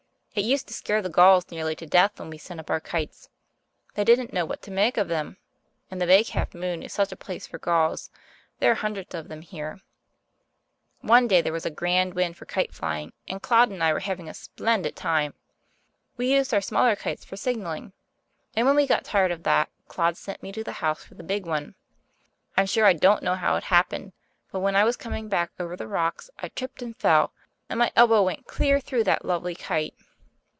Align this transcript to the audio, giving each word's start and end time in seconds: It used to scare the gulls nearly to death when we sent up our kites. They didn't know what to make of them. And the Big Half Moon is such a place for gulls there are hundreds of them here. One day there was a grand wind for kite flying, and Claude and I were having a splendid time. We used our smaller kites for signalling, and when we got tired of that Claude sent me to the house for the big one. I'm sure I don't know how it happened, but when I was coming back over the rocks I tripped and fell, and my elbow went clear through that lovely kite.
It 0.33 0.45
used 0.45 0.69
to 0.69 0.73
scare 0.73 1.01
the 1.01 1.09
gulls 1.09 1.51
nearly 1.51 1.75
to 1.75 1.85
death 1.85 2.17
when 2.17 2.29
we 2.29 2.37
sent 2.37 2.61
up 2.61 2.69
our 2.69 2.79
kites. 2.79 3.27
They 3.95 4.05
didn't 4.05 4.31
know 4.31 4.45
what 4.45 4.61
to 4.61 4.71
make 4.71 4.95
of 4.95 5.09
them. 5.09 5.35
And 5.91 6.01
the 6.01 6.05
Big 6.05 6.27
Half 6.29 6.53
Moon 6.55 6.81
is 6.81 6.93
such 6.93 7.11
a 7.11 7.17
place 7.17 7.45
for 7.45 7.59
gulls 7.59 8.09
there 8.59 8.71
are 8.71 8.75
hundreds 8.75 9.13
of 9.13 9.27
them 9.27 9.41
here. 9.41 9.81
One 11.01 11.27
day 11.27 11.41
there 11.41 11.51
was 11.51 11.65
a 11.65 11.69
grand 11.69 12.13
wind 12.13 12.37
for 12.37 12.45
kite 12.45 12.73
flying, 12.73 13.11
and 13.27 13.41
Claude 13.41 13.71
and 13.71 13.83
I 13.83 13.91
were 13.91 13.99
having 13.99 14.29
a 14.29 14.33
splendid 14.33 14.95
time. 14.95 15.33
We 16.15 16.31
used 16.33 16.53
our 16.53 16.61
smaller 16.61 16.95
kites 16.95 17.25
for 17.25 17.35
signalling, 17.35 17.91
and 18.55 18.65
when 18.65 18.77
we 18.77 18.87
got 18.87 19.03
tired 19.03 19.31
of 19.31 19.43
that 19.43 19.69
Claude 19.89 20.15
sent 20.15 20.41
me 20.41 20.53
to 20.53 20.63
the 20.63 20.71
house 20.79 21.03
for 21.03 21.15
the 21.15 21.23
big 21.23 21.45
one. 21.45 21.75
I'm 22.55 22.67
sure 22.67 22.85
I 22.85 22.93
don't 22.93 23.21
know 23.21 23.35
how 23.35 23.57
it 23.57 23.65
happened, 23.65 24.13
but 24.49 24.61
when 24.61 24.77
I 24.77 24.85
was 24.85 24.95
coming 24.95 25.27
back 25.27 25.51
over 25.59 25.75
the 25.75 25.89
rocks 25.89 26.29
I 26.39 26.47
tripped 26.47 26.81
and 26.81 26.95
fell, 26.95 27.33
and 27.67 27.77
my 27.77 27.91
elbow 27.97 28.23
went 28.23 28.47
clear 28.47 28.79
through 28.79 29.03
that 29.03 29.25
lovely 29.25 29.55
kite. 29.55 29.93